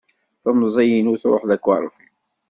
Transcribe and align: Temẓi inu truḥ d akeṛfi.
Temẓi 0.43 0.87
inu 0.97 1.15
truḥ 1.21 1.43
d 1.49 1.51
akeṛfi. 1.55 2.05